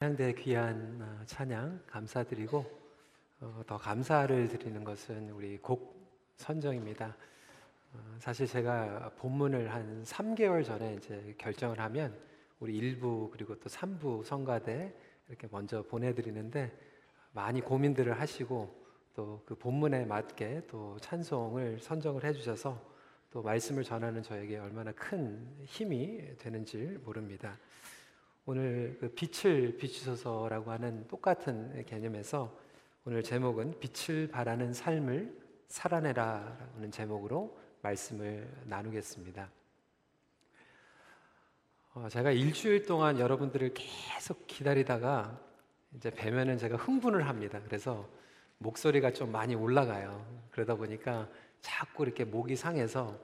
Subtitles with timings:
[0.00, 2.64] 찬양대 귀한 어, 찬양 감사드리고
[3.42, 5.94] 어, 더 감사를 드리는 것은 우리 곡
[6.38, 7.14] 선정입니다.
[7.92, 12.18] 어, 사실 제가 본문을 한 3개월 전에 이제 결정을 하면
[12.60, 14.94] 우리 1부 그리고 또 3부 성가대
[15.28, 16.74] 이렇게 먼저 보내드리는데
[17.32, 18.74] 많이 고민들을 하시고
[19.14, 22.82] 또 그 본문에 맞게 또 찬송을 선정을 해주셔서
[23.30, 27.58] 또 말씀을 전하는 저에게 얼마나 큰 힘이 되는지 모릅니다.
[28.46, 32.56] 오늘 그 빛을 비추소서라고 하는 똑같은 개념에서
[33.04, 39.50] 오늘 제목은 빛을 바라는 삶을 살아내라라는 제목으로 말씀을 나누겠습니다.
[41.94, 45.38] 어, 제가 일주일 동안 여러분들을 계속 기다리다가
[45.94, 47.60] 이제 뵈면은 제가 흥분을 합니다.
[47.64, 48.08] 그래서
[48.58, 50.24] 목소리가 좀 많이 올라가요.
[50.50, 51.28] 그러다 보니까
[51.60, 53.18] 자꾸 이렇게 목이 상해서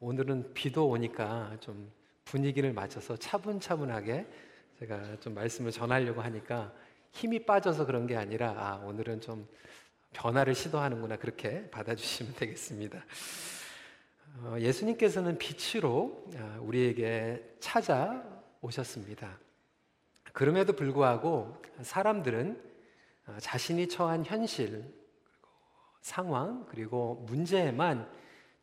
[0.00, 1.90] 오늘은 비도 오니까 좀
[2.24, 4.26] 분위기를 맞춰서 차분차분하게
[4.80, 6.72] 제가 좀 말씀을 전하려고 하니까
[7.12, 9.46] 힘이 빠져서 그런 게 아니라 아, 오늘은 좀
[10.14, 13.04] 변화를 시도하는구나 그렇게 받아주시면 되겠습니다.
[14.38, 19.38] 어, 예수님께서는 빛으로 아, 우리에게 찾아오셨습니다.
[20.32, 22.62] 그럼에도 불구하고 사람들은
[23.26, 24.82] 아, 자신이 처한 현실,
[26.00, 28.10] 상황, 그리고 문제에만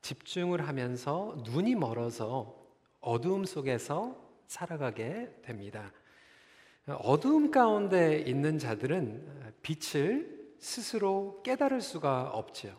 [0.02, 2.60] 집중을 하면서 눈이 멀어서
[3.02, 5.92] 어두움 속에서 살아가게 됩니다.
[6.88, 12.76] 어두움 가운데 있는 자들은 빛을 스스로 깨달을 수가 없지요.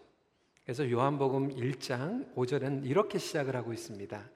[0.65, 4.31] 그래서 요한복음 1장 5절은 이렇게 시작을 하고 있습니다.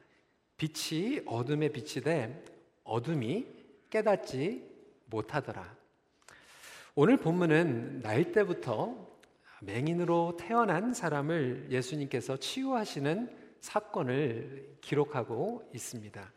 [0.56, 2.44] 빛이 어둠에 비치되
[2.84, 3.46] 어둠이
[3.90, 4.70] 깨닫지
[5.06, 5.76] 못하더라.
[6.94, 9.12] 오늘 본문은 날 때부터
[9.62, 16.32] 맹인으로 태어난 사람을 예수님께서 치유하시는 사건을 기록하고 있습니다.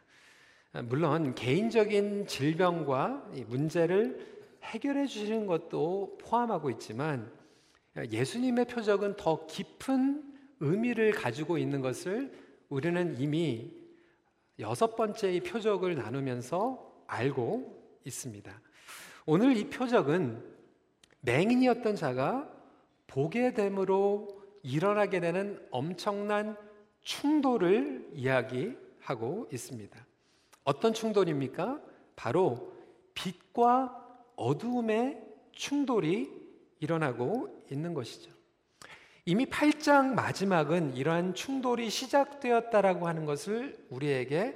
[0.84, 7.32] 물론 개인적인 질병과 문제를 해결해 주시는 것도 포함하고 있지만
[8.12, 12.34] 예수님의 표적은 더 깊은 의미를 가지고 있는 것을
[12.70, 13.72] 우리는 이미
[14.60, 18.62] 여섯 번째의 표적을 나누면서 알고 있습니다.
[19.26, 20.44] 오늘 이 표적은
[21.22, 22.52] 맹인이었던 자가
[23.08, 26.58] 보게 됨으로 일어나게 되는 엄청난
[27.02, 30.05] 충돌을 이야기하고 있습니다.
[30.66, 31.80] 어떤 충돌입니까?
[32.16, 32.74] 바로
[33.14, 34.04] 빛과
[34.36, 35.22] 어두움의
[35.54, 36.30] 충돌이
[36.80, 38.32] 일어나고 있는 것이죠.
[39.26, 44.56] 이미 8장 마지막은 이러한 충돌이 시작되었다라고 하는 것을 우리에게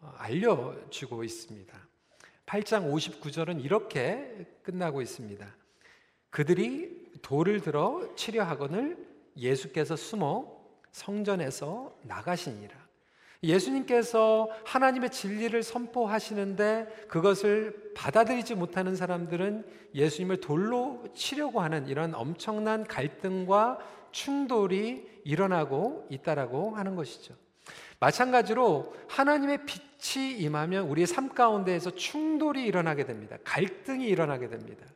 [0.00, 1.88] 어, 알려주고 있습니다.
[2.46, 5.46] 8장 59절은 이렇게 끝나고 있습니다.
[6.30, 8.96] 그들이 돌을 들어 치려 하거늘
[9.36, 10.56] 예수께서 숨어
[10.92, 12.87] 성전에서 나가시니라.
[13.42, 23.78] 예수님께서 하나님의 진리를 선포하시는데 그것을 받아들이지 못하는 사람들은 예수님을 돌로 치려고 하는 이런 엄청난 갈등과
[24.10, 27.34] 충돌이 일어나고 있다라고 하는 것이죠.
[28.00, 33.36] 마찬가지로 하나님의 빛이 임하면 우리의 삶 가운데에서 충돌이 일어나게 됩니다.
[33.44, 34.86] 갈등이 일어나게 됩니다.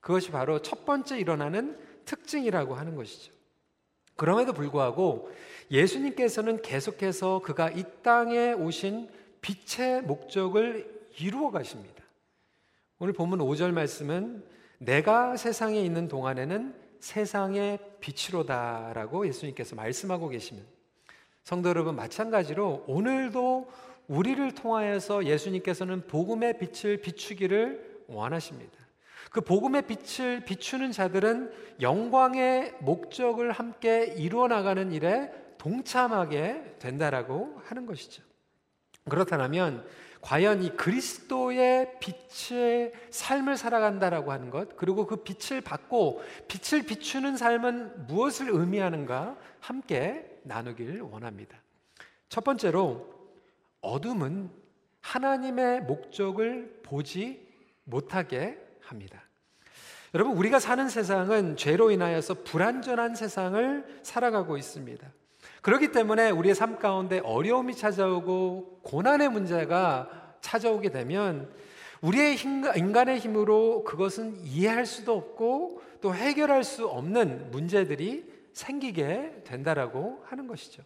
[0.00, 3.32] 그것이 바로 첫 번째 일어나는 특징이라고 하는 것이죠.
[4.16, 5.30] 그럼에도 불구하고
[5.70, 9.08] 예수님께서는 계속해서 그가 이 땅에 오신
[9.40, 12.02] 빛의 목적을 이루어 가십니다.
[12.98, 14.44] 오늘 본문 5절 말씀은
[14.78, 20.64] 내가 세상에 있는 동안에는 세상의 빛이로다라고 예수님께서 말씀하고 계시면
[21.42, 23.68] 성도 여러분 마찬가지로 오늘도
[24.08, 28.81] 우리를 통하여서 예수님께서는 복음의 빛을 비추기를 원하십니다.
[29.32, 38.22] 그 복음의 빛을 비추는 자들은 영광의 목적을 함께 이루어 나가는 일에 동참하게 된다라고 하는 것이죠.
[39.08, 39.86] 그렇다면
[40.20, 48.06] 과연 이 그리스도의 빛의 삶을 살아간다라고 하는 것, 그리고 그 빛을 받고 빛을 비추는 삶은
[48.06, 51.60] 무엇을 의미하는가 함께 나누길 원합니다.
[52.28, 53.12] 첫 번째로
[53.80, 54.50] 어둠은
[55.00, 57.48] 하나님의 목적을 보지
[57.84, 59.21] 못하게 합니다.
[60.14, 65.10] 여러분, 우리가 사는 세상은 죄로 인하여서 불완전한 세상을 살아가고 있습니다.
[65.62, 71.50] 그렇기 때문에 우리의 삶 가운데 어려움이 찾아오고 고난의 문제가 찾아오게 되면
[72.02, 80.22] 우리의 힘, 인간의 힘으로 그것은 이해할 수도 없고 또 해결할 수 없는 문제들이 생기게 된다라고
[80.26, 80.82] 하는 것이죠.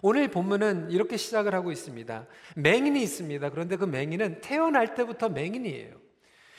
[0.00, 2.26] 오늘 본문은 이렇게 시작을 하고 있습니다.
[2.56, 3.50] 맹인이 있습니다.
[3.50, 6.01] 그런데 그 맹인은 태어날 때부터 맹인이에요.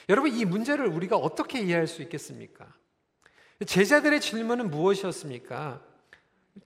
[0.09, 2.67] 여러분, 이 문제를 우리가 어떻게 이해할 수 있겠습니까?
[3.65, 5.81] 제자들의 질문은 무엇이었습니까?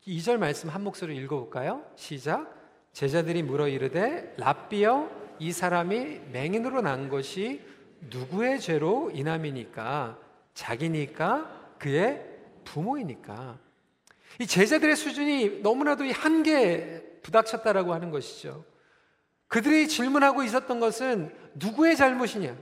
[0.08, 1.86] 2절 말씀 한 목소리 읽어볼까요?
[1.96, 2.56] 시작.
[2.94, 7.62] 제자들이 물어 이르되 랍비여 이 사람이 맹인으로 난 것이
[8.10, 10.20] 누구의 죄로 인함이니까
[10.54, 12.26] 자기니까 그의
[12.66, 13.60] 부모이니까
[14.40, 18.66] 이 제자들의 수준이 너무나도 이 한계에 부닥쳤다라고 하는 것이죠.
[19.48, 22.56] 그들이 질문하고 있었던 것은 누구의 잘못이냐?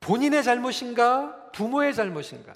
[0.00, 1.50] 본인의 잘못인가?
[1.52, 2.54] 부모의 잘못인가?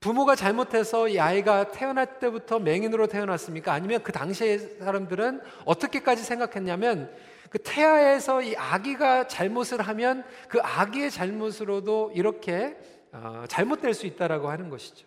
[0.00, 3.72] 부모가 잘못해서 이 아이가 태어날 때부터 맹인으로 태어났습니까?
[3.72, 7.14] 아니면 그 당시의 사람들은 어떻게까지 생각했냐면
[7.50, 12.76] 그 태아에서 이 아기가 잘못을 하면 그 아기의 잘못으로도 이렇게
[13.12, 15.06] 어, 잘못될 수 있다라고 하는 것이죠.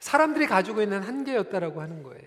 [0.00, 2.26] 사람들이 가지고 있는 한계였다라고 하는 거예요.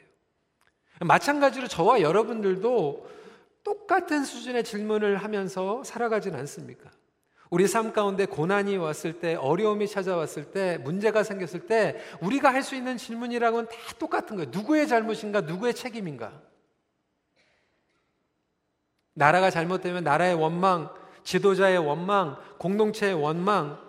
[1.02, 3.08] 마찬가지로 저와 여러분들도
[3.64, 6.90] 똑같은 수준의 질문을 하면서 살아가진 않습니까?
[7.50, 12.76] 우리 삶 가운데 고난이 왔을 때, 어려움이 찾아왔을 때, 문제가 생겼을 때, 우리가 할 수
[12.76, 14.52] 있는 질문이라고는 다 똑같은 거예요.
[14.52, 16.34] 누구의 잘못인가, 누구의 책임인가?
[19.14, 23.80] 나라가 잘못되면 나라의 원망, 지도자의 원망, 공동체의 원망,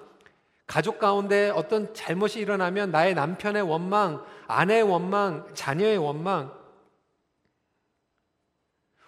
[0.67, 6.53] 가족 가운데 어떤 잘못이 일어나면 나의 남편의 원망, 아내의 원망, 자녀의 원망,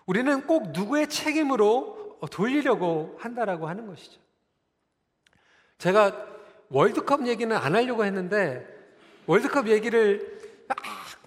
[0.06, 4.20] 우리는 꼭 누구의 책임으로 돌리려고 한다라고 하는 것이죠.
[5.80, 6.26] 제가
[6.68, 8.66] 월드컵 얘기는 안 하려고 했는데
[9.26, 10.38] 월드컵 얘기를
[10.68, 10.74] 아,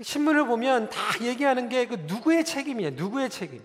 [0.01, 2.91] 신문을 보면 다 얘기하는 게 그 누구의 책임이에요.
[2.91, 3.61] 누구의 책임.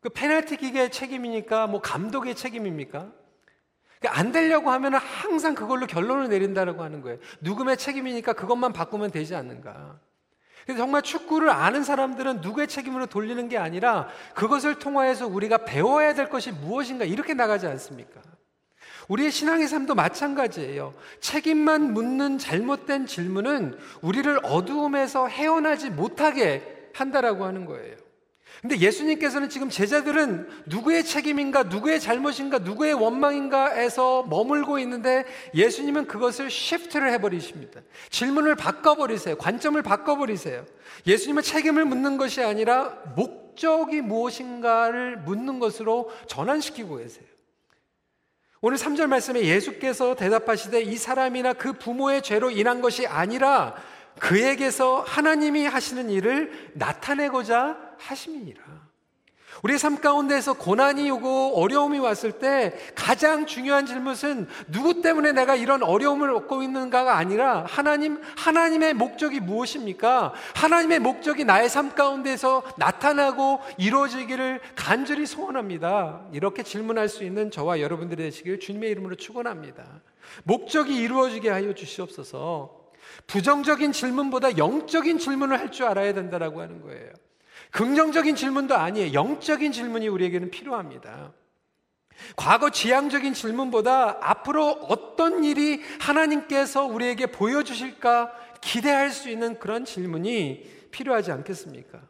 [0.00, 3.10] 그 페널티킥의 책임이니까 뭐 감독의 책임입니까?
[4.00, 7.18] 그러니까 안 되려고 하면 항상 그걸로 결론을 내린다라고 하는 거예요.
[7.40, 9.98] 누구의 책임이니까 그것만 바꾸면 되지 않는가.
[10.64, 16.28] 그래서 정말 축구를 아는 사람들은 누구의 책임으로 돌리는 게 아니라 그것을 통하여서 우리가 배워야 될
[16.28, 18.20] 것이 무엇인가 이렇게 나가지 않습니까?
[19.08, 20.94] 우리의 신앙의 삶도 마찬가지예요.
[21.20, 28.04] 책임만 묻는 잘못된 질문은 우리를 어두움에서 헤어나지 못하게 한다라고 하는 거예요.
[28.64, 37.12] 근데 예수님께서는 지금 제자들은 누구의 책임인가, 누구의 잘못인가, 누구의 원망인가에서 머물고 있는데 예수님은 그것을 시프트를
[37.12, 37.82] 해버리십니다.
[38.08, 39.36] 질문을 바꿔버리세요.
[39.36, 40.64] 관점을 바꿔버리세요.
[41.06, 47.33] 예수님은 책임을 묻는 것이 아니라 목적이 무엇인가를 묻는 것으로 전환시키고 계세요.
[48.66, 53.74] 오늘 3절 말씀에 예수께서 대답하시되 이 사람이나 그 부모의 죄로 인한 것이 아니라
[54.18, 58.83] 그에게서 하나님이 하시는 일을 나타내고자 하심이니라.
[59.62, 65.82] 우리 삶 가운데서 고난이 오고 어려움이 왔을 때 가장 중요한 질문은 누구 때문에 내가 이런
[65.82, 70.34] 어려움을 얻고 있는가가 아니라 하나님, 하나님의 목적이 무엇입니까?
[70.54, 76.26] 하나님의 목적이 나의 삶 가운데서 나타나고 이루어지기를 간절히 소원합니다.
[76.32, 79.84] 이렇게 질문할 수 있는 저와 여러분들이 되시길 주님의 이름으로 축원합니다.
[80.44, 82.84] 목적이 이루어지게 하여 주시옵소서.
[83.26, 87.10] 부정적인 질문보다 영적인 질문을 할 줄 알아야 된다라고 하는 거예요.
[87.70, 89.12] 긍정적인 질문도 아니에요.
[89.12, 91.32] 영적인 질문이 우리에게는 필요합니다.
[92.36, 101.32] 과거 지향적인 질문보다 앞으로 어떤 일이 하나님께서 우리에게 보여주실까 기대할 수 있는 그런 질문이 필요하지
[101.32, 102.00] 않겠습니까?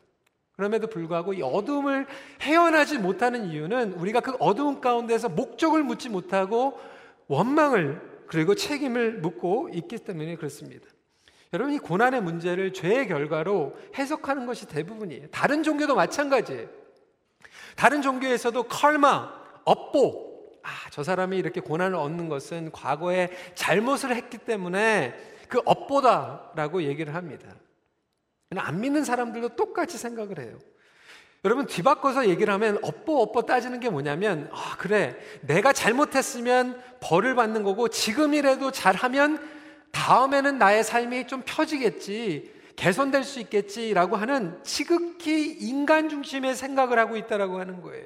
[0.56, 2.06] 그럼에도 불구하고 이 어둠을
[2.42, 6.78] 헤어나지 못하는 이유는 우리가 그 어두운 가운데서 목적을 묻지 못하고
[7.26, 10.86] 원망을 그리고 책임을 묻고 있기 때문에 그렇습니다.
[11.54, 15.28] 여러분 이 고난의 문제를 죄의 결과로 해석하는 것이 대부분이에요.
[15.28, 16.68] 다른 종교도 마찬가지예요.
[17.76, 19.32] 다른 종교에서도 컬마,
[19.64, 25.14] 업보, 아, 저 사람이 이렇게 고난을 얻는 것은 과거에 잘못을 했기 때문에
[25.48, 27.54] 그 업보다라고 얘기를 합니다.
[28.56, 30.58] 안 믿는 사람들도 똑같이 생각을 해요.
[31.44, 37.62] 여러분 뒤바꿔서 얘기를 하면 업보 업보 따지는 게 뭐냐면 아 그래 내가 잘못했으면 벌을 받는
[37.62, 39.53] 거고 지금이라도 잘하면
[39.94, 47.60] 다음에는 나의 삶이 좀 펴지겠지, 개선될 수 있겠지라고 하는 지극히 인간 중심의 생각을 하고 있다라고
[47.60, 48.04] 하는 거예요.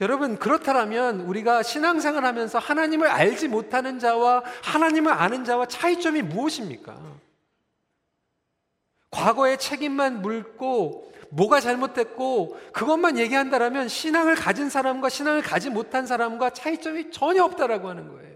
[0.00, 7.00] 여러분, 그렇다면 우리가 신앙생활 하면서 하나님을 알지 못하는 자와 하나님을 아는 자와 차이점이 무엇입니까?
[9.10, 17.12] 과거의 책임만 물고 뭐가 잘못됐고 그것만 얘기한다라면 신앙을 가진 사람과 신앙을 가지 못한 사람과 차이점이
[17.12, 18.33] 전혀 없다라고 하는 거예요.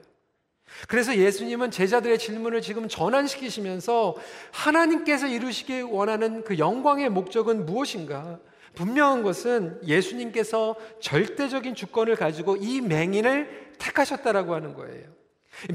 [0.86, 4.14] 그래서 예수님은 제자들의 질문을 지금 전환시키시면서
[4.52, 8.38] 하나님께서 이루시기 원하는 그 영광의 목적은 무엇인가?
[8.74, 15.04] 분명한 것은 예수님께서 절대적인 주권을 가지고 이 맹인을 택하셨다라고 하는 거예요.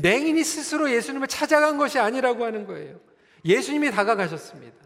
[0.02, 3.00] 맹인이 스스로 예수님을 찾아간 것이 아니라고 하는 거예요.
[3.44, 4.78] 예수님이 다가가셨습니다.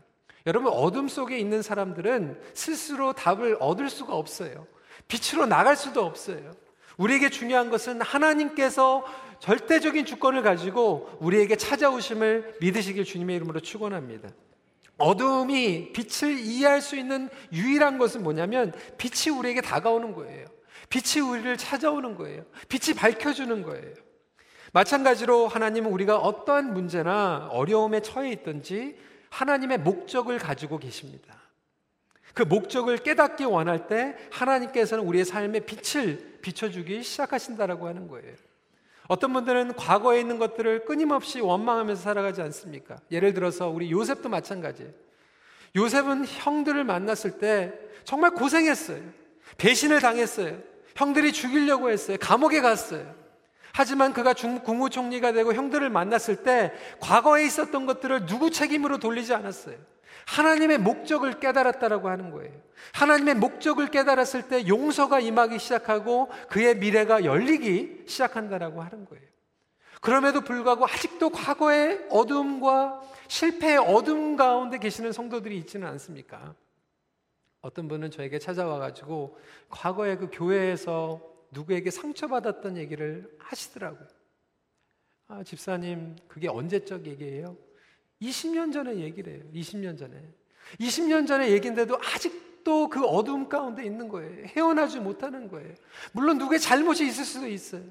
[0.48, 4.66] 여러분, 어둠 속에 있는 사람들은 스스로 답을 얻을 수가 없어요.
[5.08, 6.54] 빛으로 나갈 수도 없어요.
[6.98, 9.06] 우리에게 중요한 것은 하나님께서
[9.40, 14.30] 절대적인 주권을 가지고 우리에게 찾아오심을 믿으시길 주님의 이름으로 축원합니다.
[14.98, 20.46] 어둠이 빛을 이해할 수 있는 유일한 것은 뭐냐면 빛이 우리에게 다가오는 거예요.
[20.90, 22.44] 빛이 우리를 찾아오는 거예요.
[22.68, 23.94] 빛이 밝혀주는 거예요.
[24.74, 28.98] 마찬가지로 하나님은 우리가 어떠한 문제나 어려움에 처해 있든지
[29.30, 31.36] 하나님의 목적을 가지고 계십니다.
[32.34, 38.36] 그 목적을 깨닫기 원할 때 하나님께서는 우리의 삶에 빛을 비춰주기 시작하신다라고 하는 거예요.
[39.08, 42.98] 어떤 분들은 과거에 있는 것들을 끊임없이 원망하면서 살아가지 않습니까?
[43.12, 44.92] 예를 들어서 우리 요셉도 마찬가지예요.
[45.76, 47.74] 요셉은 형들을 만났을 때
[48.04, 49.02] 정말 고생했어요.
[49.58, 50.58] 배신을 당했어요.
[50.96, 52.18] 형들이 죽이려고 했어요.
[52.20, 53.16] 감옥에 갔어요.
[53.74, 59.76] 하지만 그가 중, 국무총리가 되고 형들을 만났을 때 과거에 있었던 것들을 누구 책임으로 돌리지 않았어요.
[60.28, 62.52] 하나님의 목적을 깨달았다라고 하는 거예요.
[62.94, 69.26] 하나님의 목적을 깨달았을 때 용서가 임하기 시작하고 그의 미래가 열리기 시작한다라고 하는 거예요.
[70.02, 76.54] 그럼에도 불구하고 아직도 과거의 어둠과 실패의 어둠 가운데 계시는 성도들이 있지는 않습니까?
[77.62, 79.38] 어떤 분은 저에게 찾아와 가지고
[79.70, 84.08] 과거에 그 교회에서 누구에게 상처받았던 얘기를 하시더라고요.
[85.30, 87.58] 아, 집사님, 그게 언제적 얘기예요?
[88.22, 89.44] 20년 전에 얘기를 해요.
[89.54, 90.16] 20년 전에.
[90.80, 94.48] 20년 전에 얘기인데도 아직도 그 어둠 가운데 있는 거예요.
[94.48, 95.74] 헤어나지 못하는 거예요.
[96.12, 97.84] 물론 누구의 잘못이 있을 수도 있어요.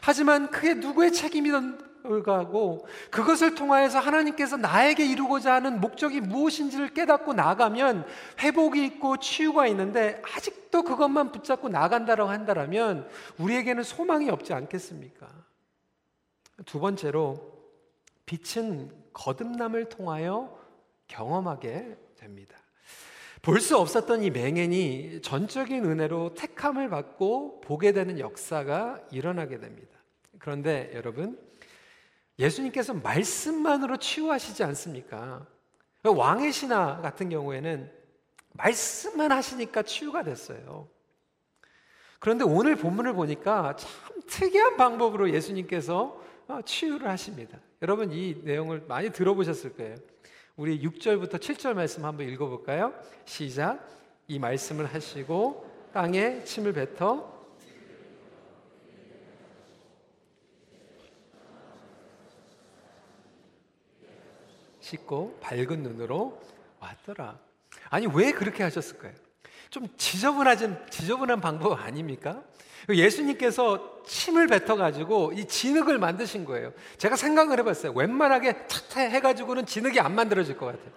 [0.00, 8.06] 하지만 그게 누구의 책임이든 불구하고 그것을 통하여서 하나님께서 나에게 이루고자 하는 목적이 무엇인지를 깨닫고 나가면
[8.40, 15.28] 회복이 있고 치유가 있는데 아직도 그것만 붙잡고 나간다고 한다면 우리에게는 소망이 없지 않겠습니까?
[16.66, 17.52] 두 번째로
[18.26, 20.58] 빛은 거듭남을 통하여
[21.08, 22.56] 경험하게 됩니다.
[23.42, 29.98] 볼 수 없었던 이 맹인이 전적인 은혜로 택함을 받고 보게 되는 역사가 일어나게 됩니다.
[30.38, 31.38] 그런데 여러분,
[32.38, 35.46] 예수님께서 말씀만으로 치유하시지 않습니까?
[36.02, 37.90] 왕의 신하 같은 경우에는
[38.54, 40.88] 말씀만 하시니까 치유가 됐어요.
[42.18, 43.90] 그런데 오늘 본문을 보니까 참
[44.26, 46.18] 특이한 방법으로 예수님께서
[46.64, 47.58] 치유를 하십니다.
[47.84, 49.96] 여러분 이 내용을 많이 들어보셨을 거예요.
[50.56, 52.94] 우리 6절부터 7절 말씀 한번 읽어볼까요?
[53.26, 53.86] 시작.
[54.26, 57.30] 이 말씀을 하시고 땅에 침을 뱉어
[64.80, 66.40] 씻고 밝은 눈으로
[66.80, 67.38] 왔더라.
[67.90, 69.12] 아니 왜 그렇게 하셨을까요?
[69.70, 72.42] 좀 지저분하진 지저분한 방법 아닙니까?
[72.88, 76.72] 예수님께서 침을 뱉어가지고 이 진흙을 만드신 거예요.
[76.98, 77.92] 제가 생각을 해봤어요.
[77.92, 80.92] 웬만하게 탁 해가지고는 진흙이 안 만들어질 것 같아요.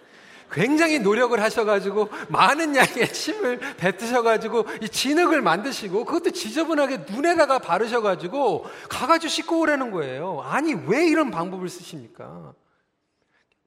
[0.52, 9.30] 굉장히 노력을 하셔가지고 많은 양의 침을 뱉으셔가지고 이 진흙을 만드시고 그것도 지저분하게 눈에다가 바르셔가지고 가가지고
[9.30, 10.42] 씻고 오라는 거예요.
[10.46, 12.54] 아니 왜 이런 방법을 쓰십니까?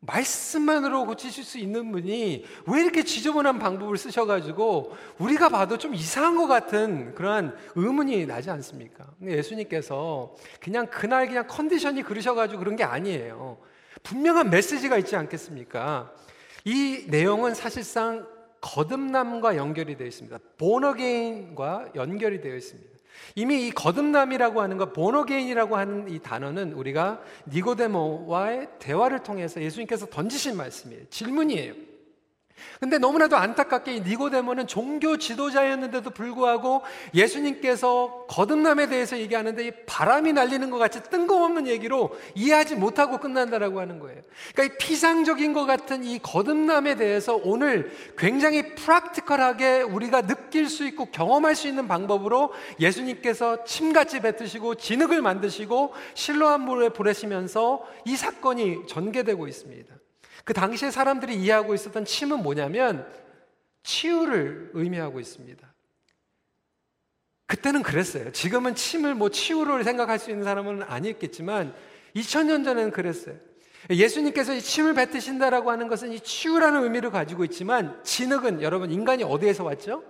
[0.01, 6.47] 말씀만으로 고치실 수 있는 분이 왜 이렇게 지저분한 방법을 쓰셔가지고 우리가 봐도 좀 이상한 것
[6.47, 9.07] 같은 그러한 의문이 나지 않습니까?
[9.23, 13.59] 예수님께서 그냥 그날 그냥 컨디션이 그러셔가지고 그런 게 아니에요.
[14.03, 16.13] 분명한 메시지가 있지 않겠습니까?
[16.65, 18.27] 이 내용은 사실상
[18.63, 20.39] 거듭남과 연결이 되어 있습니다.
[20.59, 22.90] 보너게인과 연결이 되어 있습니다.
[23.35, 30.57] 이미 이 거듭남이라고 하는 것, 보너게인이라고 하는 이 단어는 우리가 니고데모와의 대화를 통해서 예수님께서 던지신
[30.57, 31.05] 말씀이에요.
[31.11, 31.75] 질문이에요.
[32.81, 36.83] 근데 너무나도 안타깝게 이 니고데모는 종교 지도자였는데도 불구하고
[37.15, 43.99] 예수님께서 거듭남에 대해서 얘기하는데 이 바람이 날리는 것 같이 뜬금없는 얘기로 이해하지 못하고 끝난다라고 하는
[43.99, 44.23] 거예요.
[44.55, 51.07] 그러니까 이 피상적인 것 같은 이 거듭남에 대해서 오늘 굉장히 프락티컬하게 우리가 느낄 수 있고
[51.07, 59.47] 경험할 수 있는 방법으로 예수님께서 침같이 뱉으시고 진흙을 만드시고 실로한 물에 보내시면서 이 사건이 전개되고
[59.47, 60.00] 있습니다.
[60.45, 63.07] 그 당시에 사람들이 이해하고 있었던 침은 뭐냐면
[63.83, 65.71] 치유를 의미하고 있습니다.
[67.47, 68.31] 그때는 그랬어요.
[68.31, 71.75] 지금은 침을 뭐 치유를 생각할 수 있는 사람은 아니었겠지만
[72.15, 73.37] 2000년 전에는 그랬어요.
[73.89, 79.65] 예수님께서 이 침을 뱉으신다라고 하는 것은 이 치유라는 의미를 가지고 있지만 진흙은 여러분 인간이 어디에서
[79.65, 80.05] 왔죠?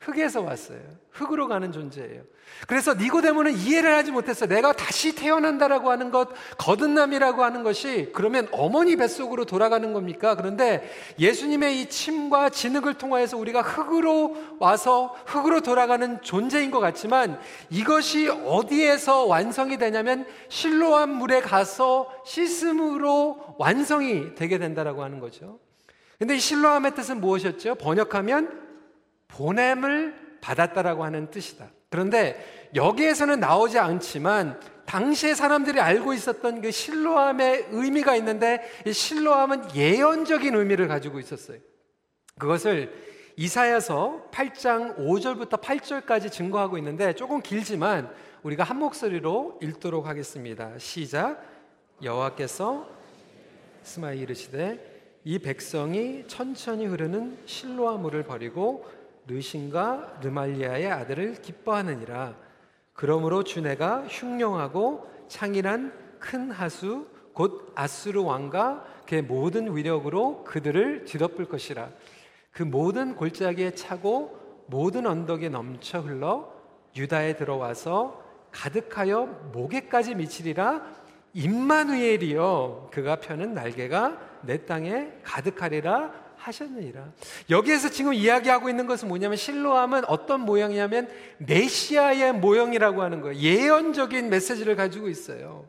[0.00, 0.80] 흙에서 왔어요.
[1.10, 2.22] 흙으로 가는 존재예요.
[2.68, 4.46] 그래서 니고데모는 이해를 하지 못했어.
[4.46, 10.36] 내가 다시 태어난다라고 하는 것, 거듭남이라고 하는 것이 그러면 어머니 뱃속으로 돌아가는 겁니까?
[10.36, 10.88] 그런데
[11.18, 19.24] 예수님의 이 침과 진흙을 통하여서 우리가 흙으로 와서 흙으로 돌아가는 존재인 것 같지만 이것이 어디에서
[19.24, 25.58] 완성이 되냐면 실로한 물에 가서 씻음으로 완성이 되게 된다라고 하는 거죠.
[26.18, 27.74] 근데 이 실로함의 뜻은 무엇이었죠?
[27.76, 28.65] 번역하면
[29.28, 31.66] 보냄을 받았다라고 하는 뜻이다.
[31.90, 40.54] 그런데 여기에서는 나오지 않지만 당시에 사람들이 알고 있었던 그 실로함의 의미가 있는데 이 실로함은 예언적인
[40.54, 41.58] 의미를 가지고 있었어요.
[42.38, 42.92] 그것을
[43.36, 48.10] 이사야서 8장 5절부터 8절까지 증거하고 있는데 조금 길지만
[48.42, 50.78] 우리가 한 목소리로 읽도록 하겠습니다.
[50.78, 51.42] 시작.
[52.02, 52.88] 여호와께서
[53.82, 58.86] 스마이 이르시되 이 백성이 천천히 흐르는 실로아 물을 버리고
[59.26, 62.34] 르신과 르말리야의 아들을 기뻐하느니라.
[62.92, 71.46] 그러므로 주 내가 흉용하고 창일한 큰 하수 곧 앗수르 왕과 그의 모든 위력으로 그들을 뒤덮을
[71.46, 71.90] 것이라.
[72.50, 76.50] 그 모든 골짜기에 차고 모든 언덕에 넘쳐 흘러
[76.96, 80.82] 유다에 들어와서 가득하여 목에까지 미치리라
[81.34, 87.12] 임마누엘이여 그가 펴는 날개가 내 땅에 가득하리라 하셨느니라.
[87.50, 93.38] 여기에서 지금 이야기하고 있는 것은 뭐냐면 실로함은 어떤 모양이냐면 메시아의 모형이라고 하는 거예요.
[93.38, 95.68] 예언적인 메시지를 가지고 있어요.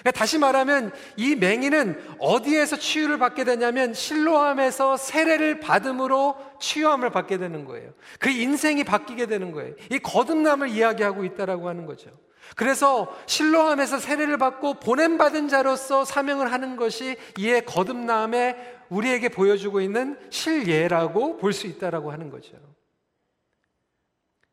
[0.00, 7.64] 그러니까 다시 말하면 이 맹인은 어디에서 치유를 받게 되냐면 실로함에서 세례를 받음으로 치유함을 받게 되는
[7.64, 7.92] 거예요.
[8.18, 9.74] 그 인생이 바뀌게 되는 거예요.
[9.90, 12.10] 이 거듭남을 이야기하고 있다라고 하는 거죠.
[12.56, 21.38] 그래서 실로함에서 세례를 받고 보냄받은 자로서 사명을 하는 것이 이의 거듭남에 우리에게 보여주고 있는 실예라고
[21.38, 22.52] 볼 수 있다라고 하는 거죠.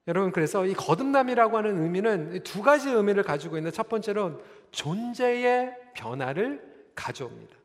[0.07, 4.41] 여러분 그래서 이 거듭남이라고 하는 의미는 두 가지 의미를 가지고 있는 첫 번째로
[4.71, 6.61] 존재의 변화를
[6.95, 7.55] 가져옵니다.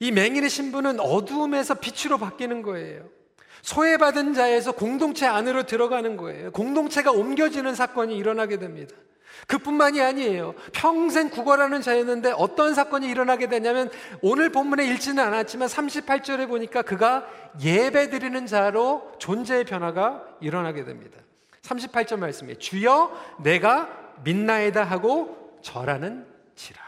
[0.00, 3.08] 이 맹인의 신분은 어두움에서 빛으로 바뀌는 거예요.
[3.64, 6.52] 소외받은 자에서 공동체 안으로 들어가는 거예요.
[6.52, 8.94] 공동체가 옮겨지는 사건이 일어나게 됩니다.
[9.46, 10.54] 그뿐만이 아니에요.
[10.72, 13.90] 평생 구걸하는 자였는데 어떤 사건이 일어나게 되냐면
[14.20, 17.26] 오늘 본문에 읽지는 않았지만 38절에 보니까 그가
[17.62, 21.18] 예배 드리는 자로 존재의 변화가 일어나게 됩니다.
[21.62, 23.88] 38절 말씀에 주여 내가
[24.24, 26.82] 믿나이다 하고 절하는 지라.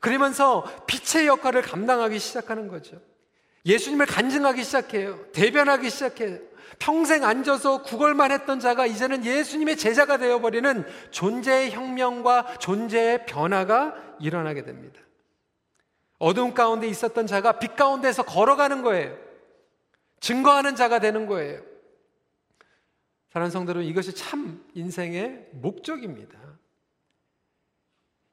[0.00, 3.00] 그러면서 빛의 역할을 감당하기 시작하는 거죠.
[3.66, 5.18] 예수님을 간증하기 시작해요.
[5.32, 6.38] 대변하기 시작해요.
[6.78, 15.00] 평생 앉아서 구걸만 했던 자가 이제는 예수님의 제자가 되어버리는 존재의 혁명과 존재의 변화가 일어나게 됩니다.
[16.18, 19.16] 어두운 가운데 있었던 자가 빛 가운데서 걸어가는 거예요.
[20.20, 21.62] 증거하는 자가 되는 거예요.
[23.32, 26.45] 사랑하는 성도는 이것이 참 인생의 목적입니다.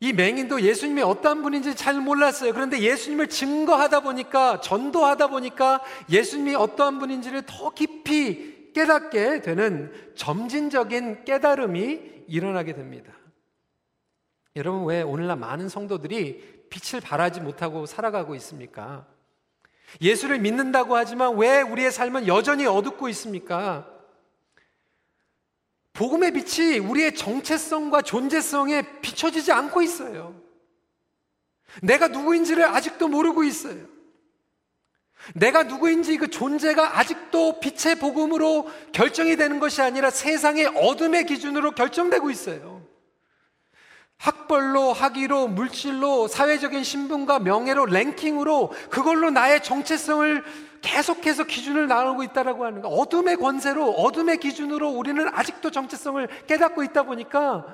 [0.04, 2.52] 이 맹인도 예수님이 어떠한 분인지 잘 몰랐어요.
[2.52, 12.26] 그런데 예수님을 증거하다 보니까, 전도하다 보니까 예수님이 어떠한 분인지를 더 깊이 깨닫게 되는 점진적인 깨달음이
[12.28, 13.14] 일어나게 됩니다.
[14.58, 19.06] 여러분, 왜 오늘날 많은 성도들이 빛을 발하지 못하고 살아가고 있습니까?
[20.02, 23.93] 예수를 믿는다고 하지만 왜 우리의 삶은 여전히 어둡고 있습니까?
[25.94, 30.42] 복음의 빛이 우리의 정체성과 존재성에 비춰지지 않고 있어요.
[31.82, 33.94] 내가 누구인지를 아직도 모르고 있어요.
[35.36, 42.30] 내가 누구인지 그 존재가 아직도 빛의 복음으로 결정이 되는 것이 아니라 세상의 어둠의 기준으로 결정되고
[42.30, 42.84] 있어요.
[44.18, 50.44] 학벌로, 학위로, 물질로, 사회적인 신분과 명예로, 랭킹으로 그걸로 나의 정체성을
[50.84, 52.90] 계속해서 기준을 나누고 있다라고 하는 거.
[52.90, 57.66] 어둠의 권세로, 어둠의 기준으로 우리는 아직도 정체성을 깨닫고 있다 보니까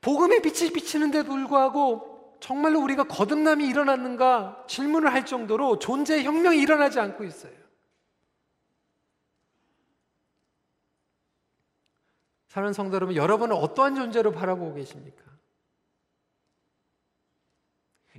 [0.00, 7.24] 복음의 빛이 비치는데 불구하고 정말로 우리가 거듭남이 일어났는가 질문을 할 정도로 존재의 혁명이 일어나지 않고
[7.24, 7.52] 있어요.
[12.48, 15.22] 사랑하는 성도 여러분, 여러분은 어떠한 존재로 바라보고 계십니까?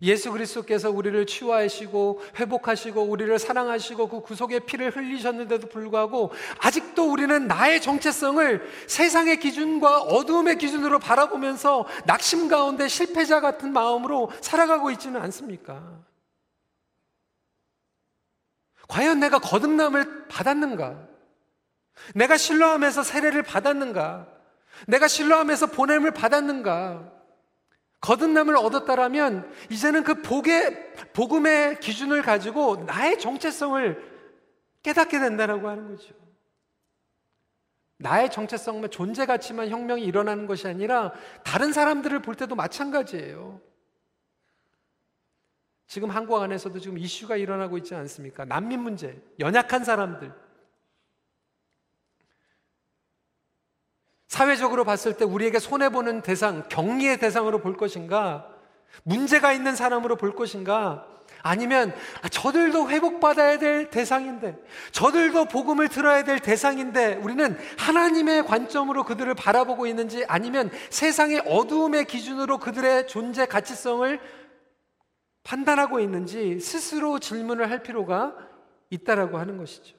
[0.06, 7.82] 예수 그리스도께서 우리를 치유하시고 회복하시고 우리를 사랑하시고 그 구속의 피를 흘리셨는데도 불구하고 아직도 우리는 나의
[7.82, 15.82] 정체성을 세상의 기준과 어두움의 기준으로 바라보면서 낙심 가운데 실패자 같은 마음으로 살아가고 있지는 않습니까?
[18.88, 21.08] 과연 내가 거듭남을 받았는가?
[22.14, 24.28] 내가 신뢰하면서 세례를 받았는가?
[24.88, 27.12] 내가 신뢰하면서 보냄을 받았는가?
[28.06, 34.14] 거듭남을 얻었다라면 이제는 그 복의 복음의 기준을 가지고 나의 정체성을
[34.84, 36.14] 깨닫게 된다라고 하는 거죠.
[37.98, 41.14] 나의 정체성만 존재 가치만 혁명이 일어나는 것이 아니라
[41.44, 43.60] 다른 사람들을 볼 때도 마찬가지예요.
[45.88, 48.46] 지금 한국 안에서도 지금 이슈가 일어나고 있지 않습니까?
[48.46, 50.32] 난민 문제, 연약한 사람들,
[54.36, 58.50] 사회적으로 봤을 때 우리에게 손해보는 대상, 격리의 대상으로 볼 것인가?
[59.04, 61.08] 문제가 있는 사람으로 볼 것인가?
[61.42, 64.58] 아니면 아, 저들도 회복받아야 될 대상인데,
[64.92, 72.58] 저들도 복음을 들어야 될 대상인데, 우리는 하나님의 관점으로 그들을 바라보고 있는지, 아니면 세상의 어두움의 기준으로
[72.58, 74.20] 그들의 존재 가치성을
[75.44, 78.36] 판단하고 있는지 스스로 질문을 할 필요가
[78.90, 79.95] 있다라고 하는 것이죠.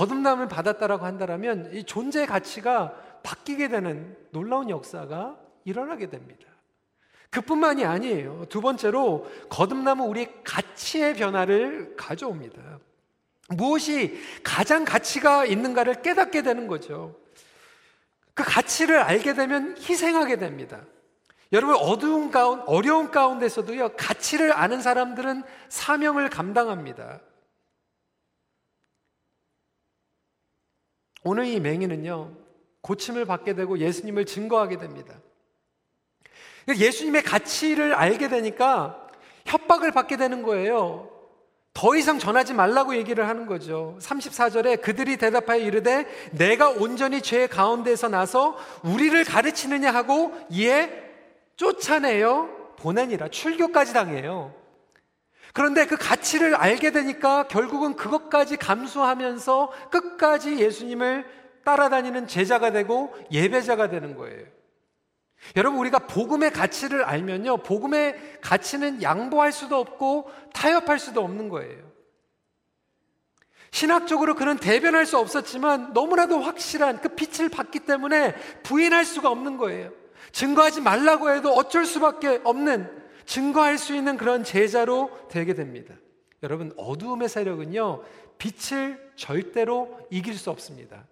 [0.00, 5.36] 거듭남을 받았다라고 한다면 이 존재의 가치가 바뀌게 되는 놀라운 역사가
[5.66, 6.46] 일어나게 됩니다.
[7.28, 8.46] 그뿐만이 아니에요.
[8.48, 12.78] 두 번째로 거듭남은 우리의 가치의 변화를 가져옵니다.
[13.50, 17.14] 무엇이 가장 가치가 있는가를 깨닫게 되는 거죠.
[18.32, 20.80] 그 가치를 알게 되면 희생하게 됩니다.
[21.52, 27.20] 여러분 어두운 가운 어려운 가운데서도요 가치를 아는 사람들은 사명을 감당합니다.
[31.22, 32.32] 오늘 이 맹인은요
[32.82, 35.14] 고침을 받게 되고 예수님을 증거하게 됩니다.
[36.68, 39.08] 예수님의 가치를 알게 되니까
[39.46, 41.08] 협박을 받게 되는 거예요.
[41.72, 43.96] 더 이상 전하지 말라고 얘기를 하는 거죠.
[44.00, 50.90] 34절에 그들이 대답하여 이르되 내가 온전히 죄 가운데서 나서 우리를 가르치느냐 하고 이에
[51.56, 54.59] 쫓아내요 보내니라 출교까지 당해요.
[55.52, 61.24] 그런데 그 가치를 알게 되니까 결국은 그것까지 감수하면서 끝까지 예수님을
[61.64, 64.46] 따라다니는 제자가 되고 예배자가 되는 거예요.
[65.56, 67.58] 여러분, 우리가 복음의 가치를 알면요.
[67.58, 71.90] 복음의 가치는 양보할 수도 없고 타협할 수도 없는 거예요.
[73.72, 79.92] 신학적으로 그는 대변할 수 없었지만 너무나도 확실한 그 빛을 받기 때문에 부인할 수가 없는 거예요.
[80.32, 85.94] 증거하지 말라고 해도 어쩔 수밖에 없는 증거할 수 있는 그런 제자로 되게 됩니다.
[86.42, 88.02] 여러분, 어두움의 세력은요,
[88.38, 91.06] 빛을 절대로 이길 수 없습니다.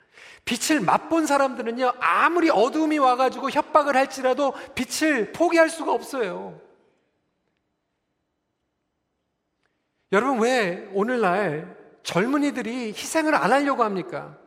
[0.45, 6.61] 빛을 맛본 사람들은요, 아무리 어두움이 와가지고 협박을 할지라도 빛을 포기할 수가 없어요.
[10.11, 14.39] 여러분, 왜 오늘날 젊은이들이 희생을 안 하려고 합니까?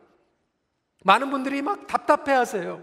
[1.04, 2.82] 많은 분들이 막 답답해 하세요.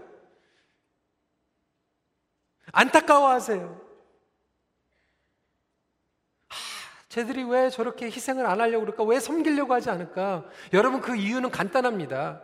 [2.72, 3.89] 안타까워 하세요.
[7.10, 9.02] 쟤들이 왜 저렇게 희생을 안 하려고 그럴까?
[9.02, 10.44] 왜 섬기려고 하지 않을까?
[10.72, 12.40] 여러분, 그 이유는 간단합니다.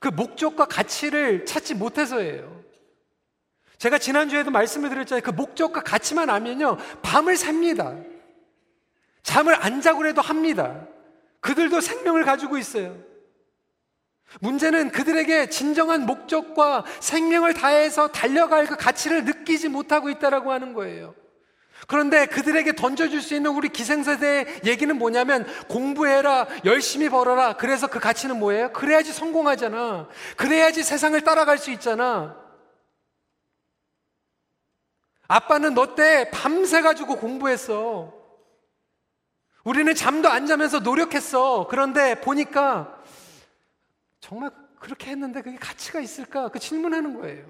[0.00, 2.60] 그 목적과 가치를 찾지 못해서예요.
[3.78, 5.22] 제가 지난주에도 말씀을 드렸잖아요.
[5.22, 6.76] 그 목적과 가치만 알면요.
[7.02, 7.94] 밤을 삽니다.
[9.22, 10.88] 잠을 안 자고 해도 합니다.
[11.38, 12.98] 그들도 생명을 가지고 있어요.
[14.40, 21.14] 문제는 그들에게 진정한 목적과 생명을 다해서 달려갈 그 가치를 느끼지 못하고 있다라고 하는 거예요.
[21.86, 27.56] 그런데 그들에게 던져줄 수 있는 우리 기생세대의 얘기는 뭐냐면 공부해라, 열심히 벌어라.
[27.56, 28.72] 그래서 그 가치는 뭐예요?
[28.72, 30.08] 그래야지 성공하잖아.
[30.36, 32.36] 그래야지 세상을 따라갈 수 있잖아.
[35.28, 38.12] 아빠는 너 때 밤새 가지고 공부했어.
[39.64, 41.66] 우리는 잠도 안 자면서 노력했어.
[41.68, 43.02] 그런데 보니까
[44.20, 46.48] 정말 그렇게 했는데 그게 가치가 있을까?
[46.48, 47.46] 그 질문하는 거예요.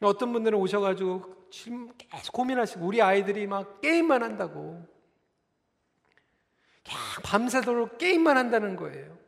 [0.00, 4.88] 어떤 분들은 오셔가지고 지금 계속 고민하시고 우리 아이들이 막 게임만 한다고
[6.82, 9.18] 그냥 밤새도록 게임만 한다는 거예요.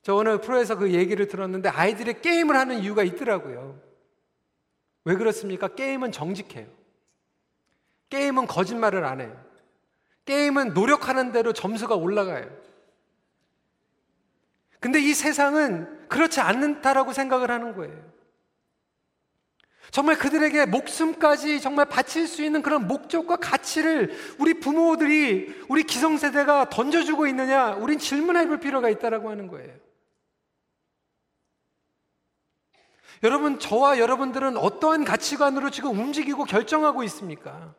[0.00, 3.78] 저 오늘 프로에서 그 얘기를 들었는데 아이들이 게임을 하는 이유가 있더라고요.
[5.04, 5.68] 왜 그렇습니까?
[5.68, 6.66] 게임은 정직해요.
[8.08, 9.44] 게임은 거짓말을 안 해요.
[10.24, 12.50] 게임은 노력하는 대로 점수가 올라가요.
[14.80, 18.15] 근데 이 세상은 그렇지 않다라고 생각을 하는 거예요.
[19.90, 27.26] 정말 그들에게 목숨까지 정말 바칠 수 있는 그런 목적과 가치를 우리 부모들이 우리 기성세대가 던져주고
[27.28, 29.72] 있느냐 우린 질문해 볼 필요가 있다라고 하는 거예요.
[33.22, 37.74] 여러분 저와 여러분들은 어떠한 가치관으로 지금 움직이고 결정하고 있습니까?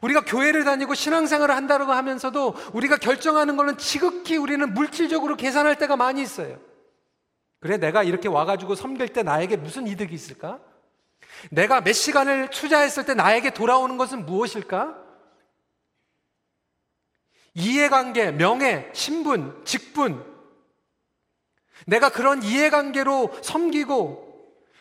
[0.00, 6.22] 우리가 교회를 다니고 신앙생활을 한다고 하면서도 우리가 결정하는 거는 지극히 우리는 물질적으로 계산할 때가 많이
[6.22, 6.58] 있어요.
[7.62, 10.58] 그래, 내가 이렇게 와가지고 섬길 때 나에게 무슨 이득이 있을까?
[11.52, 14.98] 내가 몇 시간을 투자했을 때 나에게 돌아오는 것은 무엇일까?
[17.54, 20.24] 이해관계, 명예, 신분, 직분.
[21.86, 24.32] 내가 그런 이해관계로 섬기고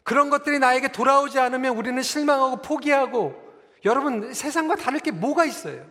[0.01, 3.35] 그런 것들이 나에게 돌아오지 않으면 우리는 실망하고 포기하고
[3.85, 5.85] 여러분 세상과 다를 게 뭐가 있어요?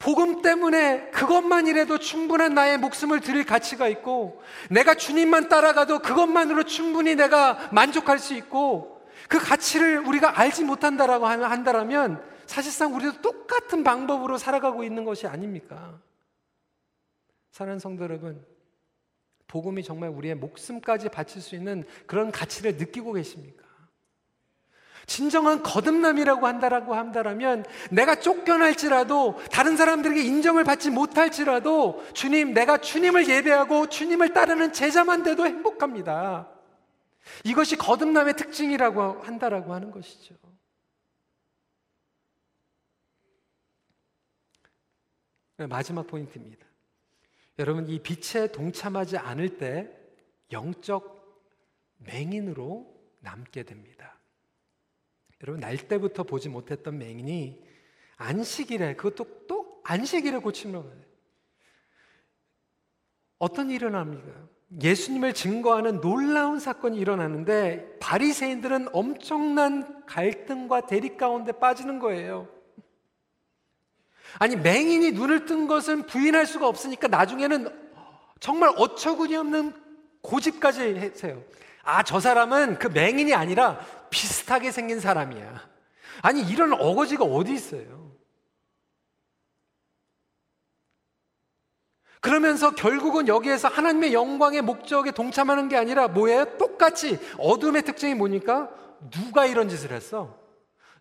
[0.00, 7.68] 복음 때문에 그것만이라도 충분한 나의 목숨을 드릴 가치가 있고, 내가 주님만 따라가도 그것만으로 충분히 내가
[7.70, 15.04] 만족할 수 있고, 그 가치를 우리가 알지 못한다라고 한다면, 사실상 우리도 똑같은 방법으로 살아가고 있는
[15.04, 16.00] 것이 아닙니까?
[17.50, 18.42] 사랑하는 성도 여러분,
[19.48, 23.69] 복음이 정말 우리의 목숨까지 바칠 수 있는 그런 가치를 느끼고 계십니까?
[25.06, 33.88] 진정한 거듭남이라고 한다라고 한다라면 내가 쫓겨날지라도 다른 사람들에게 인정을 받지 못할지라도 주님 내가 주님을 예배하고
[33.88, 36.48] 주님을 따르는 제자만 돼도 행복합니다.
[37.44, 40.34] 이것이 거듭남의 특징이라고 한다라고 하는 것이죠.
[45.56, 46.66] 네, 마지막 포인트입니다.
[47.58, 49.90] 여러분, 이 빛에 동참하지 않을 때
[50.52, 51.20] 영적
[51.98, 54.19] 맹인으로 남게 됩니다.
[55.42, 57.62] 여러분, 날 때부터 보지 못했던 맹인이
[58.16, 61.10] 안식일에, 그것도 또 안식일에 고침을 받아요.
[63.38, 64.50] 어떤 일이 일어납니까?
[64.82, 72.48] 예수님을 증거하는 놀라운 사건이 일어나는데 바리새인들은 엄청난 갈등과 대립 가운데 빠지는 거예요.
[74.38, 77.68] 아니 맹인이 눈을 뜬 것은 부인할 수가 없으니까 나중에는
[78.38, 79.72] 정말 어처구니 없는
[80.22, 81.42] 고집까지 했어요.
[81.82, 85.68] 아, 저 사람은 그 맹인이 아니라 비슷하게 생긴 사람이야.
[86.22, 88.00] 아니, 이런 어거지가 어디 있어요?
[92.20, 96.56] 그러면서 결국은 여기에서 하나님의 영광의 목적에 동참하는 게 아니라 뭐예요?
[96.58, 98.70] 똑같이 어둠의 특징이 뭐니까?
[99.10, 100.38] 누가 이런 짓을 했어?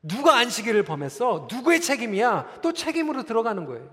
[0.02, 1.48] 누가 안식일을 범했어?
[1.52, 2.60] 누구의 책임이야?
[2.62, 3.90] 또 책임으로 들어가는 거예요.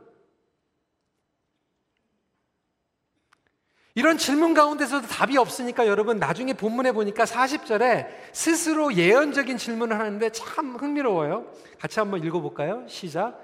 [3.97, 10.77] 이런 질문 가운데서도 답이 없으니까 여러분 나중에 본문에 보니까 40절에 스스로 예언적인 질문을 하는데 참
[10.77, 11.51] 흥미로워요.
[11.79, 12.87] 같이 한번 읽어볼까요?
[12.89, 13.43] 시작.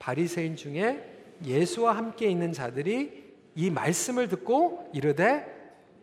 [0.00, 5.46] 바리새인 중에 예수와 함께 있는 자들이 이 말씀을 듣고 이르되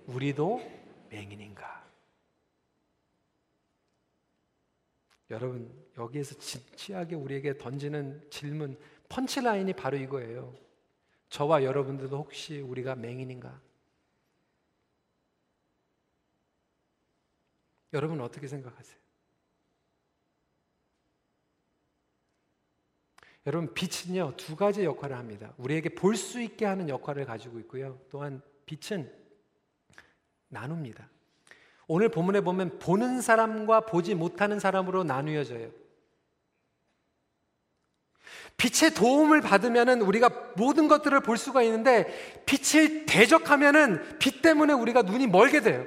[0.07, 0.61] 우리도
[1.09, 1.83] 맹인인가?
[5.31, 8.77] 여러분 여기에서 진지하게 우리에게 던지는 질문
[9.09, 10.53] 펀치라인이 바로 이거예요.
[11.27, 13.59] 저와 여러분들도 혹시 우리가 맹인인가?
[17.93, 18.95] 여러분 어떻게 생각하세요?
[23.47, 25.53] 여러분 빛은요 두 가지 역할을 합니다.
[25.57, 27.99] 우리에게 볼 수 있게 하는 역할을 가지고 있고요.
[28.09, 29.11] 또한 빛은
[30.49, 31.09] 나눕니다.
[31.87, 35.71] 오늘 본문에 보면 보는 사람과 보지 못하는 사람으로 나누어져요.
[38.57, 45.27] 빛의 도움을 받으면 우리가 모든 것들을 볼 수가 있는데 빛을 대적하면 빛 때문에 우리가 눈이
[45.27, 45.85] 멀게 돼요.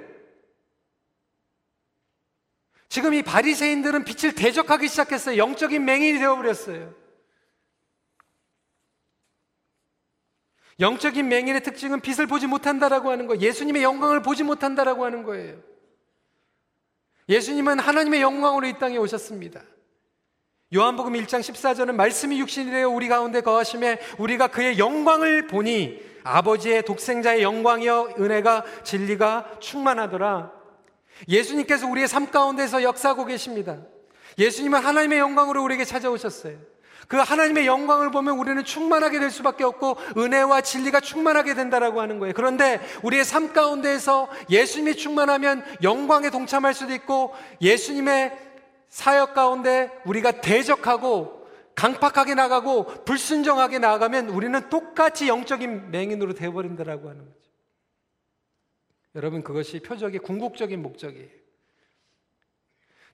[2.88, 5.36] 지금 이 바리새인들은 빛을 대적하기 시작했어요.
[5.36, 6.94] 영적인 맹인이 되어버렸어요.
[10.80, 13.40] 영적인 맹인의 특징은 빛을 보지 못한다라고 하는 거예요.
[13.40, 15.56] 예수님의 영광을 보지 못한다라고 하는 거예요.
[17.28, 19.62] 예수님은 하나님의 영광으로 이 땅에 오셨습니다.
[20.74, 27.42] 요한복음 1장 14절은 말씀이 육신이 되어 우리 가운데 거하심에 우리가 그의 영광을 보니 아버지의 독생자의
[27.42, 30.63] 영광이여 은혜가 진리가 충만하더라.
[31.28, 33.78] 예수님께서 우리의 삶 가운데서 역사하고 계십니다.
[34.38, 36.58] 예수님은 하나님의 영광으로 우리에게 찾아오셨어요.
[37.08, 42.32] 그 하나님의 영광을 보면 우리는 충만하게 될 수밖에 없고 은혜와 진리가 충만하게 된다라고 하는 거예요.
[42.34, 48.36] 그런데 우리의 삶 가운데에서 예수님이 충만하면 영광에 동참할 수도 있고 예수님의
[48.88, 57.43] 사역 가운데 우리가 대적하고 강팍하게 나가고 불순정하게 나아가면 우리는 똑같이 영적인 맹인으로 되어버린다라고 하는 거죠.
[59.14, 61.44] 여러분 그것이 표적의 궁극적인 목적이에요.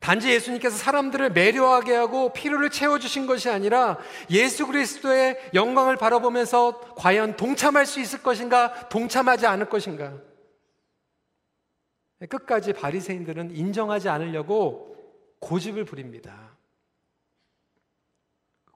[0.00, 3.98] 단지 예수님께서 사람들을 매료하게 하고 피로를 채워주신 것이 아니라
[4.30, 10.18] 예수 그리스도의 영광을 바라보면서 과연 동참할 수 있을 것인가, 동참하지 않을 것인가.
[12.28, 14.96] 끝까지 바리새인들은 인정하지 않으려고
[15.40, 16.56] 고집을 부립니다.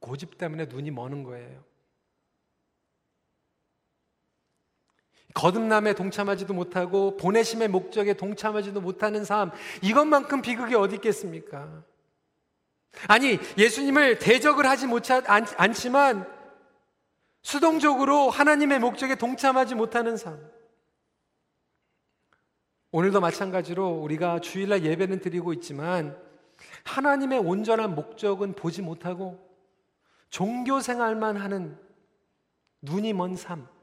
[0.01, 1.65] 고집 때문에 눈이 머는 거예요.
[5.35, 9.51] 거듭남에 동참하지도 못하고 보내심의 목적에 동참하지도 못하는 삶,
[9.83, 11.83] 이것만큼 비극이 어디 있겠습니까?
[13.09, 16.27] 아니, 예수님을 대적을 하지 못하, 않, 않지만
[17.43, 20.39] 수동적으로 하나님의 목적에 동참하지 못하는 삶.
[22.93, 26.17] 오늘도 마찬가지로 우리가 주일날 예배는 드리고 있지만
[26.85, 29.45] 하나님의 온전한 목적은 보지 못하고
[30.31, 31.77] 종교 생활만 하는
[32.83, 33.74] 눈이 먼 삶.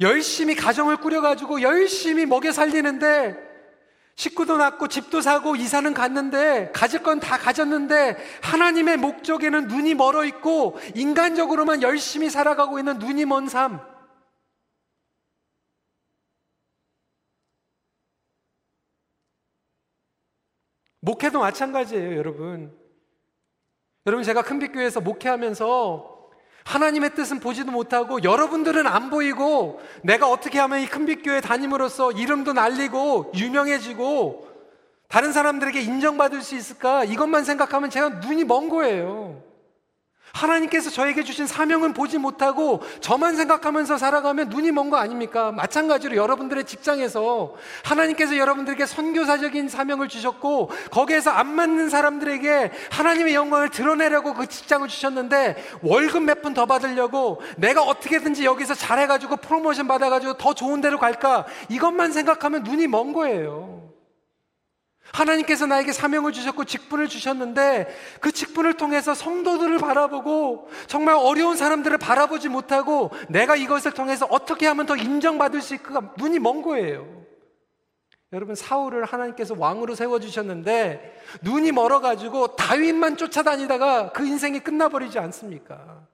[0.00, 3.36] 열심히 가정을 꾸려가지고 열심히 먹여 살리는데
[4.16, 10.78] 식구도 낳고 집도 사고 이사는 갔는데 가질 건 다 가졌는데 하나님의 목적에는 눈이 멀어 있고
[10.94, 13.80] 인간적으로만 열심히 살아가고 있는 눈이 먼 삶.
[21.00, 22.74] 목회도 마찬가지예요, 여러분.
[24.06, 26.13] 여러분, 제가 큰빛교회에서 목회하면서
[26.64, 33.32] 하나님의 뜻은 보지도 못하고 여러분들은 안 보이고 내가 어떻게 하면 이 큰빛교회 다님으로써 이름도 날리고
[33.36, 34.48] 유명해지고
[35.08, 37.04] 다른 사람들에게 인정받을 수 있을까?
[37.04, 39.43] 이것만 생각하면 제가 눈이 먼 거예요.
[40.34, 45.50] 하나님께서 저에게 주신 사명은 보지 못하고 저만 생각하면서 살아가면 눈이 먼 거 아닙니까?
[45.50, 54.34] 마찬가지로 여러분들의 직장에서 하나님께서 여러분들에게 선교사적인 사명을 주셨고 거기에서 안 맞는 사람들에게 하나님의 영광을 드러내려고
[54.34, 60.52] 그 직장을 주셨는데 월급 몇 푼 더 받으려고 내가 어떻게든지 여기서 잘해가지고 프로모션 받아가지고 더
[60.52, 63.83] 좋은 데로 갈까 이것만 생각하면 눈이 먼 거예요.
[65.14, 72.48] 하나님께서 나에게 사명을 주셨고 직분을 주셨는데 그 직분을 통해서 성도들을 바라보고 정말 어려운 사람들을 바라보지
[72.48, 77.24] 못하고 내가 이것을 통해서 어떻게 하면 더 인정받을 수 있을까 눈이 먼 거예요.
[78.32, 85.20] 여러분 사울을 하나님께서 왕으로 세워 주셨는데 눈이 멀어 가지고 다윗만 쫓아다니다가 그 인생이 끝나 버리지
[85.20, 86.04] 않습니까?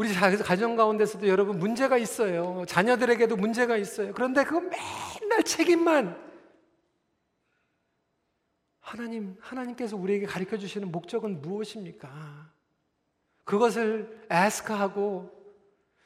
[0.00, 2.64] 우리 가정 가운데서도 여러분 문제가 있어요.
[2.66, 4.14] 자녀들에게도 문제가 있어요.
[4.14, 6.16] 그런데 그거 맨날 책임만
[8.80, 12.50] 하나님, 하나님께서 우리에게 가르쳐 주시는 목적은 무엇입니까?
[13.44, 15.38] 그것을 에스크하고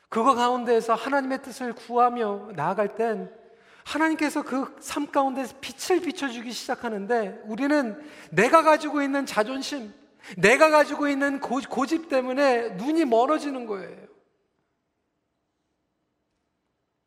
[0.09, 3.33] 그거 가운데에서 하나님의 뜻을 구하며 나아갈 땐
[3.85, 9.95] 하나님께서 그 삶 가운데서 빛을 비춰주기 시작하는데 우리는 내가 가지고 있는 자존심,
[10.39, 14.07] 내가 가지고 있는 고, 고집 때문에 눈이 멀어지는 거예요.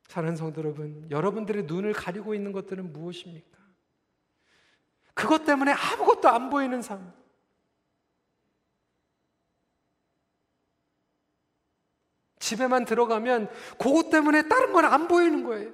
[0.08, 3.58] 사는 성도 여러분, 여러분들의 눈을 가리고 있는 것들은 무엇입니까?
[5.14, 7.12] 그것 때문에 아무것도 안 보이는 삶.
[12.40, 15.72] 집에만 들어가면 그것 때문에 다른 건 안 보이는 거예요.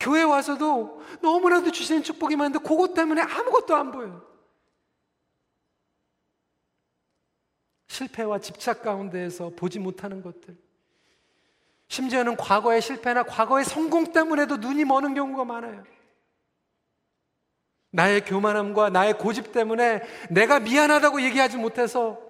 [0.00, 4.26] 교회 와서도 너무나도 주시는 축복이 많은데 그것 때문에 아무것도 안 보여요.
[7.98, 10.56] 실패와 집착 가운데에서 보지 못하는 것들.
[11.88, 15.84] 심지어는 과거의 실패나 과거의 성공 때문에도 눈이 머는 경우가 많아요.
[17.90, 22.20] 나의 교만함과 나의 고집 때문에 내가 미안하다고 얘기하지 못해서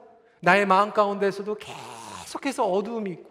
[0.41, 3.29] 나의 마음 가운데서도 계속해서 어두움이 있고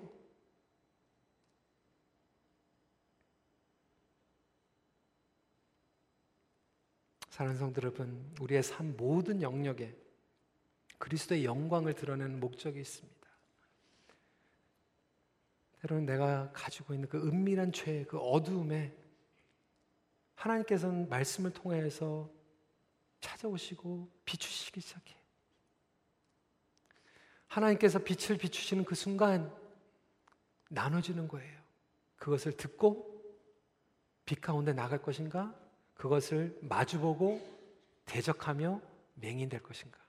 [7.29, 9.95] 사랑하는 성도 여러분, 우리의 삶 모든 영역에
[10.97, 13.17] 그리스도의 영광을 드러내는 목적이 있습니다.
[15.81, 18.95] 때로는 내가 가지고 있는 그 은밀한 죄, 그 어두움에
[20.35, 22.29] 하나님께서는 말씀을 통해서
[23.19, 25.15] 찾아오시고 비추시기 시작해.
[27.47, 29.51] 하나님께서 빛을 비추시는 그 순간
[30.69, 31.59] 나눠지는 거예요.
[32.17, 33.17] 그것을 듣고
[34.25, 35.55] 빛 가운데 나갈 것인가?
[35.95, 37.41] 그것을 마주보고
[38.05, 38.81] 대적하며
[39.15, 40.06] 맹인될 것인가?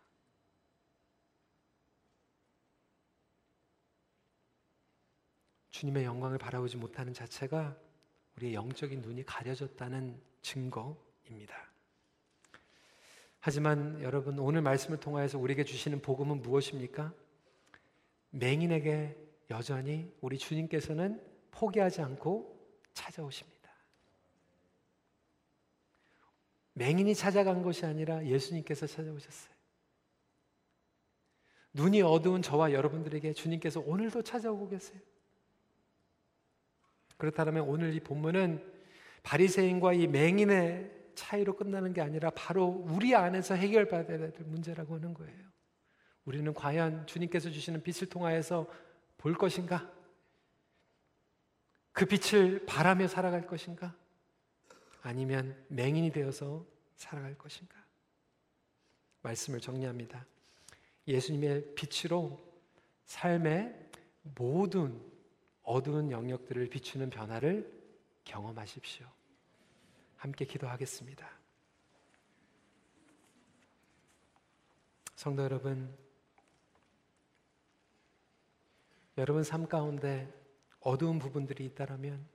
[5.79, 7.77] 주님의 영광을 바라보지 못하는 자체가
[8.37, 11.55] 우리의 영적인 눈이 가려졌다는 증거입니다.
[13.39, 17.15] 하지만 여러분 오늘 말씀을 통하여서 우리에게 주시는 복음은 무엇입니까?
[18.31, 19.17] 맹인에게
[19.51, 22.59] 여전히 우리 주님께서는 포기하지 않고
[22.93, 23.71] 찾아오십니다.
[26.73, 29.55] 맹인이 찾아간 것이 아니라 예수님께서 찾아오셨어요.
[31.75, 35.01] 눈이 어두운 저와 여러분들에게 주님께서 오늘도 찾아오고 계세요.
[37.19, 38.65] 그렇다면 오늘 이 본문은
[39.23, 45.49] 바리새인과 이 맹인의 차이로 끝나는 게 아니라 바로 우리 안에서 해결받아야 될 문제라고 하는 거예요.
[46.25, 48.67] 우리는 과연 주님께서 주시는 빛을 통하여서
[49.19, 49.91] 볼 것인가?
[51.93, 53.95] 그 빛을 바라며 살아갈 것인가?
[55.03, 57.75] 아니면 맹인이 되어서 살아갈 것인가?
[59.23, 60.25] 말씀을 정리합니다.
[61.09, 62.41] 예수님의 빛으로
[63.07, 63.75] 삶의
[64.37, 65.01] 모든
[65.69, 67.71] 어두운 영역들을 비추는 변화를
[68.25, 69.07] 경험하십시오.
[70.17, 71.31] 함께 기도하겠습니다.
[75.15, 75.95] 성도 여러분,
[79.19, 80.33] 여러분 삶 가운데
[80.81, 82.27] 어두운 부분들이 있다면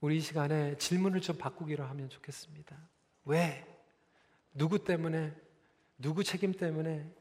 [0.00, 2.78] 우리 시간에 질문을 좀 바꾸기로 하면 좋겠습니다.
[3.24, 3.66] 왜?
[4.54, 5.34] 누구 때문에?
[5.98, 7.12] 누구 책임 때문에?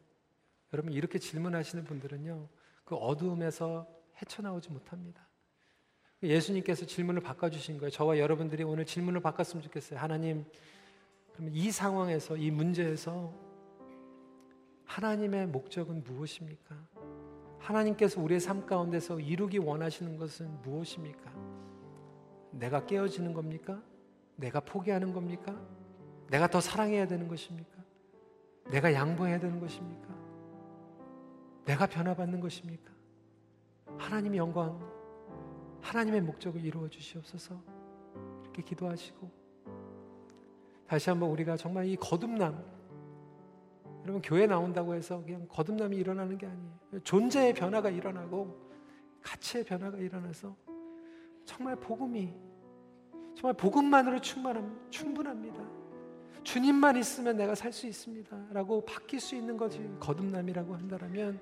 [0.72, 2.48] 여러분 이렇게 질문하시는 분들은요.
[2.84, 5.28] 그 어두움에서 헤쳐나오지 못합니다.
[6.24, 7.90] 예수님께서 질문을 바꿔주신 거예요.
[7.90, 10.00] 저와 여러분들이 오늘 질문을 바꿨으면 좋겠어요.
[10.00, 10.46] 하나님,
[11.34, 13.34] 그러면 이 상황에서, 이 문제에서
[14.86, 16.76] 하나님의 목적은 무엇입니까?
[17.60, 21.34] 하나님께서 우리의 삶 가운데서 이루기 원하시는 것은 무엇입니까?
[22.52, 23.82] 내가 깨어지는 겁니까?
[24.36, 25.60] 내가 포기하는 겁니까?
[26.30, 27.84] 내가 더 사랑해야 되는 것입니까?
[28.70, 30.08] 내가 양보해야 되는 것입니까?
[31.66, 32.95] 내가 변화받는 것입니까?
[33.98, 34.80] 하나님의 영광,
[35.82, 37.62] 하나님의 목적을 이루어 주시옵소서.
[38.44, 39.30] 이렇게 기도하시고
[40.88, 42.64] 다시 한번 우리가 정말 이 거듭남
[44.04, 46.80] 여러분 교회 나온다고 해서 그냥 거듭남이 일어나는 게 아니에요.
[47.04, 48.56] 존재의 변화가 일어나고
[49.22, 50.56] 가치의 변화가 일어나서
[51.44, 52.34] 정말 복음이
[53.36, 55.64] 정말 복음만으로 충만함, 충분합니다.
[56.44, 61.40] 주님만 있으면 내가 살 수 있습니다 라고 바뀔 수 있는 것이 거듭남이라고 한다면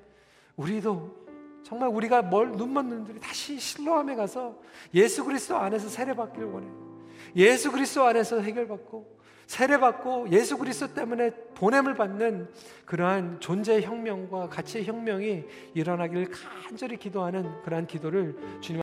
[0.56, 1.23] 우리도
[1.64, 4.60] 정말 우리가 멀 눈먼 눈들이 다시 실로함에 가서
[4.94, 6.94] 예수 그리스도 안에서 세례받기를 원해요.
[7.36, 9.14] 예수 그리스도 안에서 해결받고
[9.48, 12.50] 세례받고 예수 그리스도 때문에 보냄을 받는
[12.86, 15.44] 그러한 존재의 혁명과 가치의 혁명이
[15.74, 18.83] 일어나기를 간절히 기도하는 그러한 기도를 주님